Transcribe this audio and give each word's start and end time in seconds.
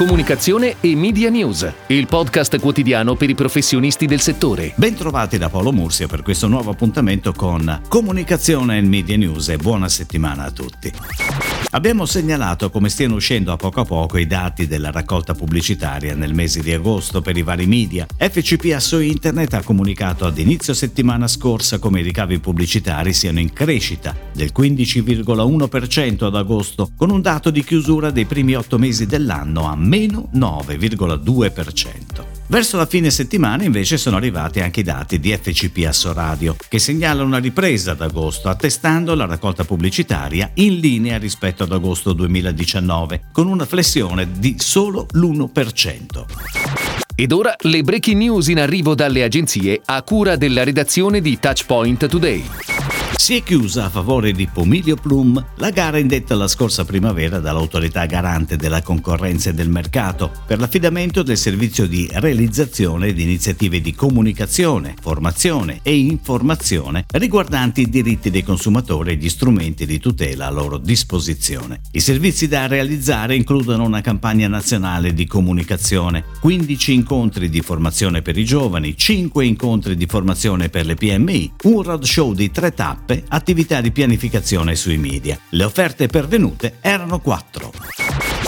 Comunicazione 0.00 0.76
e 0.80 0.96
Media 0.96 1.28
News, 1.28 1.70
il 1.88 2.06
podcast 2.06 2.58
quotidiano 2.58 3.16
per 3.16 3.28
i 3.28 3.34
professionisti 3.34 4.06
del 4.06 4.20
settore. 4.20 4.72
Bentrovati 4.76 5.36
da 5.36 5.50
Paolo 5.50 5.72
Mursia 5.72 6.06
per 6.06 6.22
questo 6.22 6.48
nuovo 6.48 6.70
appuntamento 6.70 7.34
con 7.34 7.82
Comunicazione 7.86 8.78
e 8.78 8.80
Media 8.80 9.18
News 9.18 9.50
e 9.50 9.58
buona 9.58 9.90
settimana 9.90 10.44
a 10.44 10.50
tutti. 10.52 10.90
Abbiamo 11.72 12.06
segnalato 12.06 12.70
come 12.70 12.88
stiano 12.88 13.16
uscendo 13.16 13.52
a 13.52 13.56
poco 13.56 13.80
a 13.80 13.84
poco 13.84 14.16
i 14.16 14.26
dati 14.26 14.66
della 14.66 14.90
raccolta 14.90 15.34
pubblicitaria 15.34 16.14
nel 16.14 16.32
mese 16.32 16.62
di 16.62 16.72
agosto 16.72 17.20
per 17.20 17.36
i 17.36 17.42
vari 17.42 17.66
media. 17.66 18.06
FCPA 18.16 18.80
su 18.80 19.00
Internet 19.00 19.52
ha 19.52 19.62
comunicato 19.62 20.24
ad 20.24 20.38
inizio 20.38 20.72
settimana 20.72 21.28
scorsa 21.28 21.78
come 21.78 22.00
i 22.00 22.02
ricavi 22.02 22.40
pubblicitari 22.40 23.12
siano 23.12 23.38
in 23.38 23.52
crescita 23.52 24.16
del 24.32 24.52
15,1% 24.56 26.24
ad 26.24 26.36
agosto, 26.36 26.90
con 26.96 27.10
un 27.10 27.20
dato 27.20 27.50
di 27.50 27.64
chiusura 27.64 28.10
dei 28.10 28.24
primi 28.24 28.54
otto 28.54 28.78
mesi 28.78 29.06
dell'anno 29.06 29.66
a 29.66 29.76
meno 29.76 30.30
9,2%. 30.34 32.38
Verso 32.50 32.76
la 32.76 32.86
fine 32.86 33.10
settimana 33.10 33.62
invece 33.62 33.96
sono 33.96 34.16
arrivati 34.16 34.60
anche 34.60 34.80
i 34.80 34.82
dati 34.82 35.20
di 35.20 35.30
FCP 35.30 35.84
Asso 35.86 36.12
Radio, 36.12 36.56
che 36.68 36.80
segnalano 36.80 37.26
una 37.26 37.38
ripresa 37.38 37.92
ad 37.92 38.00
agosto, 38.00 38.48
attestando 38.48 39.14
la 39.14 39.26
raccolta 39.26 39.64
pubblicitaria 39.64 40.50
in 40.54 40.80
linea 40.80 41.16
rispetto 41.16 41.62
ad 41.62 41.72
agosto 41.72 42.12
2019, 42.12 43.26
con 43.30 43.46
una 43.46 43.66
flessione 43.66 44.28
di 44.36 44.56
solo 44.58 45.06
l'1%. 45.12 46.24
Ed 47.14 47.32
ora 47.32 47.54
le 47.56 47.82
breaking 47.82 48.16
news 48.16 48.48
in 48.48 48.58
arrivo 48.58 48.94
dalle 48.94 49.22
agenzie 49.22 49.80
a 49.84 50.02
cura 50.02 50.36
della 50.36 50.64
redazione 50.64 51.20
di 51.20 51.38
Touchpoint 51.38 52.08
Today. 52.08 52.99
Si 53.20 53.36
è 53.36 53.42
chiusa 53.42 53.84
a 53.84 53.90
favore 53.90 54.32
di 54.32 54.48
Pomilio 54.50 54.96
Plum 54.96 55.44
la 55.56 55.68
gara 55.68 55.98
indetta 55.98 56.34
la 56.34 56.48
scorsa 56.48 56.86
primavera 56.86 57.38
dall'autorità 57.38 58.06
garante 58.06 58.56
della 58.56 58.80
concorrenza 58.80 59.50
e 59.50 59.52
del 59.52 59.68
mercato 59.68 60.32
per 60.46 60.58
l'affidamento 60.58 61.22
del 61.22 61.36
servizio 61.36 61.86
di 61.86 62.08
realizzazione 62.10 63.12
di 63.12 63.22
iniziative 63.22 63.82
di 63.82 63.94
comunicazione, 63.94 64.94
formazione 64.98 65.80
e 65.82 65.98
informazione 65.98 67.04
riguardanti 67.10 67.82
i 67.82 67.90
diritti 67.90 68.30
dei 68.30 68.42
consumatori 68.42 69.10
e 69.10 69.16
gli 69.16 69.28
strumenti 69.28 69.84
di 69.84 69.98
tutela 69.98 70.46
a 70.46 70.50
loro 70.50 70.78
disposizione. 70.78 71.82
I 71.92 72.00
servizi 72.00 72.48
da 72.48 72.68
realizzare 72.68 73.36
includono 73.36 73.84
una 73.84 74.00
campagna 74.00 74.48
nazionale 74.48 75.12
di 75.12 75.26
comunicazione, 75.26 76.24
15 76.40 76.94
incontri 76.94 77.50
di 77.50 77.60
formazione 77.60 78.22
per 78.22 78.38
i 78.38 78.46
giovani, 78.46 78.96
5 78.96 79.44
incontri 79.44 79.94
di 79.94 80.06
formazione 80.06 80.70
per 80.70 80.86
le 80.86 80.94
PMI, 80.94 81.52
un 81.64 81.82
roadshow 81.82 82.32
di 82.32 82.50
tre 82.50 82.72
tappe 82.72 83.08
tappe 83.10 83.24
attività 83.28 83.80
di 83.80 83.90
pianificazione 83.90 84.76
sui 84.76 84.96
media. 84.96 85.38
Le 85.50 85.64
offerte 85.64 86.06
pervenute 86.06 86.76
erano 86.80 87.18
quattro. 87.18 87.72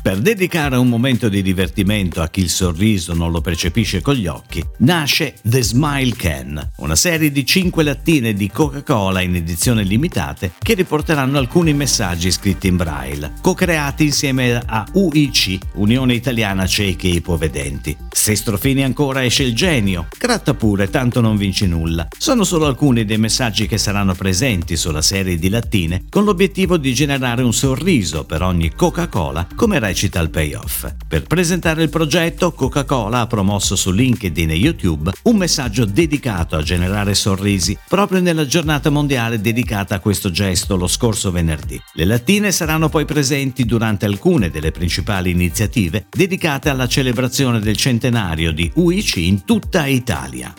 Per 0.00 0.18
dedicare 0.18 0.76
un 0.76 0.88
momento 0.88 1.28
di 1.28 1.42
divertimento 1.42 2.22
a 2.22 2.28
chi 2.28 2.40
il 2.40 2.50
sorriso 2.50 3.14
non 3.14 3.30
lo 3.30 3.40
percepisce 3.40 4.00
con 4.00 4.14
gli 4.14 4.26
occhi, 4.26 4.64
nasce 4.78 5.34
The 5.42 5.62
Smile 5.62 6.14
Can, 6.16 6.70
una 6.78 6.96
serie 6.96 7.30
di 7.30 7.44
5 7.44 7.84
lattine 7.84 8.32
di 8.32 8.50
Coca-Cola 8.50 9.20
in 9.20 9.36
edizione 9.36 9.84
limitate 9.84 10.52
che 10.58 10.74
riporteranno 10.74 11.38
alcuni 11.38 11.72
messaggi 11.72 12.30
scritti 12.30 12.66
in 12.66 12.76
braille, 12.76 13.34
co-creati 13.40 14.06
insieme 14.06 14.60
a 14.64 14.84
UIC, 14.92 15.58
Unione 15.74 16.14
Italiana 16.14 16.66
Ciechi 16.66 17.10
e 17.10 17.14
Ipovedenti. 17.14 17.96
Se 18.10 18.34
strofini 18.34 18.82
ancora 18.82 19.24
esce 19.24 19.44
il 19.44 19.54
genio, 19.54 20.08
gratta 20.18 20.54
pure, 20.54 20.90
tanto 20.90 21.20
non 21.20 21.36
vinci 21.36 21.66
nulla. 21.66 22.08
Sono 22.16 22.44
solo 22.44 22.66
alcuni 22.66 23.04
dei 23.04 23.18
messaggi 23.18 23.66
che 23.66 23.78
saranno 23.78 24.14
presenti 24.14 24.76
sulla 24.76 25.02
serie 25.02 25.36
di 25.36 25.48
lattine 25.48 26.04
con 26.08 26.24
l'obiettivo 26.24 26.76
di 26.76 26.92
generare 26.94 27.42
un 27.42 27.52
sorriso 27.52 28.24
per 28.24 28.42
ogni 28.42 28.72
Coca-Cola 28.74 29.46
come 29.54 29.78
recita 29.82 30.20
il 30.20 30.30
payoff. 30.30 30.86
Per 31.08 31.24
presentare 31.24 31.82
il 31.82 31.88
progetto, 31.88 32.52
Coca-Cola 32.52 33.20
ha 33.20 33.26
promosso 33.26 33.74
su 33.74 33.90
LinkedIn 33.90 34.50
e 34.50 34.54
YouTube 34.54 35.10
un 35.24 35.36
messaggio 35.36 35.84
dedicato 35.84 36.54
a 36.56 36.62
generare 36.62 37.14
sorrisi 37.14 37.76
proprio 37.88 38.20
nella 38.20 38.46
giornata 38.46 38.90
mondiale 38.90 39.40
dedicata 39.40 39.96
a 39.96 39.98
questo 39.98 40.30
gesto 40.30 40.76
lo 40.76 40.86
scorso 40.86 41.32
venerdì. 41.32 41.80
Le 41.94 42.04
lattine 42.04 42.52
saranno 42.52 42.88
poi 42.88 43.04
presenti 43.04 43.64
durante 43.64 44.06
alcune 44.06 44.50
delle 44.50 44.70
principali 44.70 45.30
iniziative 45.30 46.06
dedicate 46.08 46.68
alla 46.68 46.86
celebrazione 46.86 47.58
del 47.58 47.76
centenario 47.76 48.52
di 48.52 48.70
UIC 48.74 49.16
in 49.16 49.44
tutta 49.44 49.86
Italia. 49.86 50.54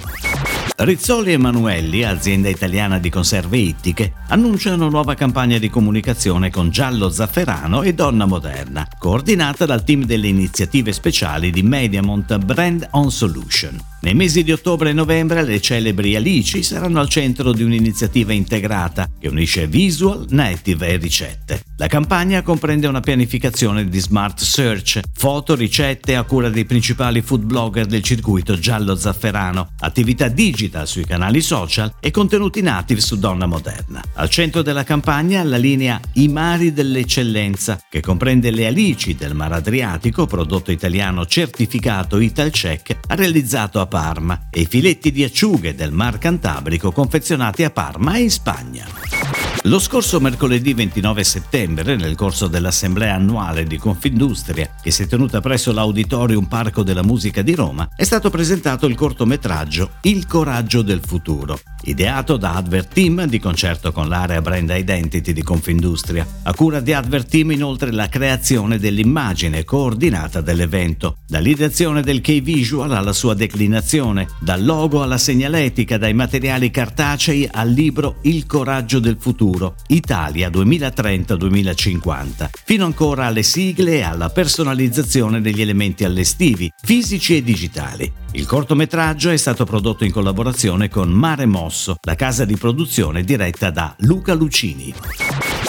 Rizzoli 0.76 1.34
Emanuelli, 1.34 2.04
azienda 2.04 2.50
italiana 2.50 2.98
di 2.98 3.12
conserve 3.12 3.58
ittiche, 3.58 4.14
annuncia 4.30 4.74
una 4.74 4.88
nuova 4.88 5.14
campagna 5.14 5.60
di 5.60 5.70
comunicazione 5.70 6.50
con 6.50 6.72
Giallo 6.72 7.10
Zafferano 7.10 7.84
e 7.84 7.94
Donna 7.94 8.26
Moderna, 8.26 8.88
coordinata 8.98 9.68
dal 9.68 9.84
team 9.84 10.04
delle 10.04 10.28
iniziative 10.28 10.92
speciali 10.92 11.52
di 11.52 11.62
Mediamont 11.62 12.38
Brand 12.40 12.88
On 12.92 13.12
Solution. 13.12 13.93
Nei 14.04 14.16
mesi 14.16 14.44
di 14.44 14.52
ottobre 14.52 14.90
e 14.90 14.94
novembre 14.94 15.44
le 15.44 15.62
celebri 15.62 16.18
Alici 16.18 16.62
saranno 16.62 17.00
al 17.00 17.08
centro 17.08 17.54
di 17.54 17.64
un'iniziativa 17.64 18.34
integrata 18.34 19.10
che 19.18 19.30
unisce 19.30 19.66
visual, 19.66 20.26
native 20.28 20.90
e 20.90 20.98
ricette. 20.98 21.64
La 21.78 21.88
campagna 21.88 22.42
comprende 22.42 22.88
una 22.88 23.00
pianificazione 23.00 23.88
di 23.88 24.00
smart 24.00 24.42
search, 24.42 25.00
foto, 25.14 25.56
ricette 25.56 26.18
a 26.18 26.24
cura 26.24 26.50
dei 26.50 26.66
principali 26.66 27.22
food 27.22 27.44
blogger 27.44 27.86
del 27.86 28.04
circuito 28.04 28.60
giallo 28.60 28.96
zafferano, 28.96 29.70
attività 29.80 30.28
digital 30.28 30.86
sui 30.86 31.06
canali 31.06 31.40
social 31.40 31.96
e 32.02 32.12
contenuti 32.12 32.62
native 32.62 33.00
su 33.00 33.18
Donna 33.18 33.46
Moderna. 33.46 34.04
Al 34.16 34.30
centro 34.30 34.62
della 34.62 34.84
campagna 34.84 35.44
la 35.44 35.58
linea 35.58 35.98
I 36.16 36.28
mari 36.28 36.74
dell'eccellenza, 36.74 37.80
che 37.90 38.02
comprende 38.02 38.52
le 38.52 38.68
alici 38.68 39.16
del 39.16 39.34
Mar 39.34 39.54
Adriatico, 39.54 40.26
prodotto 40.26 40.72
italiano 40.72 41.26
certificato 41.26 42.20
Italcheck, 42.20 42.98
realizzato 43.08 43.80
a 43.80 43.92
Parma, 43.94 44.48
e 44.50 44.66
filetti 44.66 45.12
di 45.12 45.24
acciughe 45.24 45.76
del 45.76 45.92
Mar 45.92 46.18
Cantabrico 46.18 46.92
confezionati 46.92 47.64
a 47.64 47.70
Parma 47.70 48.16
e 48.16 48.22
in 48.22 48.32
Spagna. 48.32 49.43
Lo 49.68 49.80
scorso 49.80 50.20
mercoledì 50.20 50.74
29 50.74 51.24
settembre, 51.24 51.96
nel 51.96 52.16
corso 52.16 52.48
dell'assemblea 52.48 53.16
annuale 53.16 53.64
di 53.64 53.78
Confindustria, 53.78 54.76
che 54.82 54.92
si 54.92 55.04
è 55.04 55.08
tenuta 55.08 55.40
presso 55.40 55.72
l'Auditorium 55.72 56.48
Parco 56.48 56.84
della 56.84 57.02
Musica 57.02 57.42
di 57.42 57.56
Roma, 57.56 57.88
è 57.96 58.04
stato 58.04 58.30
presentato 58.30 58.88
il 58.88 58.96
cortometraggio 58.96 59.92
Il 60.02 60.28
coraggio 60.28 60.82
del 60.82 61.00
futuro, 61.02 61.58
ideato 61.84 62.36
da 62.36 62.56
Advert 62.56 62.94
Team 62.94 63.24
di 63.24 63.40
concerto 63.40 63.94
con 63.94 64.10
l'area 64.10 64.42
Brand 64.42 64.70
Identity 64.70 65.32
di 65.32 65.44
Confindustria. 65.44 66.28
A 66.44 66.54
cura 66.54 66.82
di 66.82 66.92
Advert 66.92 67.30
Team 67.30 67.52
inoltre 67.52 67.94
la 67.94 68.10
creazione 68.10 68.78
dell'immagine 68.78 69.64
coordinata 69.64 70.42
dell'evento, 70.42 71.20
dall'ideazione 71.26 72.02
del 72.02 72.20
key 72.20 72.42
visual 72.42 72.92
alla 72.92 73.14
sua 73.14 73.34
declinazione, 73.34 74.28
dal 74.42 74.62
logo 74.62 75.02
alla 75.02 75.18
segnaletica, 75.18 75.98
dai 75.98 76.14
materiali 76.14 76.70
cartacei 76.70 77.48
al 77.50 77.70
libro 77.70 78.18
Il 78.24 78.46
coraggio 78.46 79.00
del 79.00 79.16
futuro, 79.18 79.52
Italia 79.88 80.50
2030-2050, 80.50 82.50
fino 82.66 82.86
ancora 82.86 83.26
alle 83.26 83.44
sigle 83.44 83.98
e 83.98 84.02
alla 84.02 84.30
personalizzazione 84.30 85.42
degli 85.42 85.62
elementi 85.62 86.04
allestivi, 86.04 86.72
fisici 86.82 87.38
e 87.38 87.44
digitali. 87.44 88.12
Il 88.32 88.46
cortometraggio 88.46 89.30
è 89.30 89.38
stato 89.38 89.66
prodotto 89.66 90.04
in 90.04 90.12
collaborazione 90.12 90.90
con 90.90 91.10
Mare 91.10 91.46
Mosso, 91.46 91.98
la 92.02 92.16
casa 92.16 92.46
di 92.46 92.58
produzione 92.58 93.24
diretta 93.24 93.70
da 93.70 93.96
Luca 94.00 94.34
Lucini. 94.34 94.94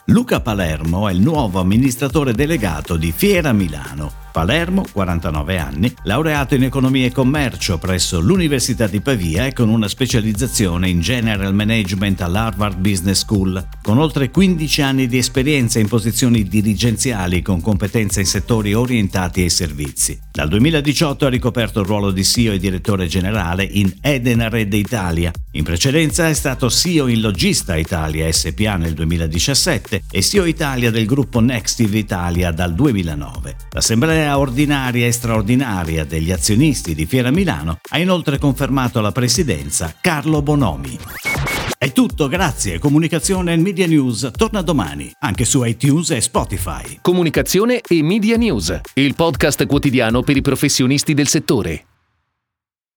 Luca 0.06 0.40
Palermo 0.40 1.08
è 1.08 1.12
il 1.12 1.20
nuovo 1.20 1.60
amministratore 1.60 2.32
delegato 2.32 2.96
di 2.96 3.12
Fiera 3.14 3.52
Milano 3.52 4.23
Palermo, 4.34 4.84
49 4.90 5.58
anni, 5.58 5.94
laureato 6.02 6.56
in 6.56 6.64
economia 6.64 7.06
e 7.06 7.12
commercio 7.12 7.78
presso 7.78 8.18
l'Università 8.18 8.88
di 8.88 9.00
Pavia 9.00 9.46
e 9.46 9.52
con 9.52 9.68
una 9.68 9.86
specializzazione 9.86 10.88
in 10.88 10.98
General 10.98 11.54
Management 11.54 12.20
all'Harvard 12.20 12.76
Business 12.78 13.20
School, 13.20 13.64
con 13.80 13.98
oltre 13.98 14.32
15 14.32 14.82
anni 14.82 15.06
di 15.06 15.18
esperienza 15.18 15.78
in 15.78 15.86
posizioni 15.86 16.42
dirigenziali 16.42 17.42
con 17.42 17.60
competenze 17.60 18.22
in 18.22 18.26
settori 18.26 18.74
orientati 18.74 19.40
ai 19.40 19.50
servizi. 19.50 20.18
Dal 20.32 20.48
2018 20.48 21.26
ha 21.26 21.28
ricoperto 21.28 21.78
il 21.78 21.86
ruolo 21.86 22.10
di 22.10 22.24
CEO 22.24 22.54
e 22.54 22.58
direttore 22.58 23.06
generale 23.06 23.62
in 23.62 23.94
Eden 24.00 24.48
Red 24.48 24.72
Italia. 24.72 25.30
In 25.52 25.62
precedenza 25.62 26.28
è 26.28 26.34
stato 26.34 26.68
CEO 26.68 27.06
in 27.06 27.20
Logista 27.20 27.76
Italia 27.76 28.30
SPA 28.32 28.74
nel 28.74 28.94
2017 28.94 30.02
e 30.10 30.22
CEO 30.22 30.44
Italia 30.46 30.90
del 30.90 31.06
gruppo 31.06 31.38
Nextive 31.38 31.96
Italia 31.96 32.50
dal 32.50 32.74
2009. 32.74 33.56
L'assemblea 33.70 34.23
L'assemblea 34.24 34.38
ordinaria 34.38 35.06
e 35.06 35.12
straordinaria 35.12 36.04
degli 36.04 36.32
azionisti 36.32 36.94
di 36.94 37.04
Fiera 37.04 37.30
Milano 37.30 37.78
ha 37.90 37.98
inoltre 37.98 38.38
confermato 38.38 39.02
la 39.02 39.12
presidenza 39.12 39.94
Carlo 40.00 40.40
Bonomi. 40.40 40.98
È 41.76 41.92
tutto, 41.92 42.28
grazie. 42.28 42.78
Comunicazione 42.78 43.52
e 43.52 43.56
Media 43.56 43.86
News 43.86 44.30
torna 44.34 44.62
domani, 44.62 45.12
anche 45.20 45.44
su 45.44 45.62
iTunes 45.62 46.10
e 46.10 46.22
Spotify. 46.22 47.00
Comunicazione 47.02 47.82
e 47.86 48.02
Media 48.02 48.38
News, 48.38 48.80
il 48.94 49.14
podcast 49.14 49.66
quotidiano 49.66 50.22
per 50.22 50.38
i 50.38 50.42
professionisti 50.42 51.12
del 51.12 51.28
settore. 51.28 51.84